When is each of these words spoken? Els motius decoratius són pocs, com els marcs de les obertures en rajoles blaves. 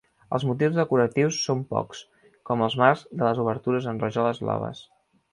Els 0.35 0.43
motius 0.51 0.77
decoratius 0.77 1.35
són 1.49 1.59
pocs, 1.73 1.99
com 2.49 2.63
els 2.67 2.77
marcs 2.83 3.03
de 3.11 3.27
les 3.27 3.41
obertures 3.43 3.91
en 3.93 4.01
rajoles 4.05 4.41
blaves. 4.47 4.81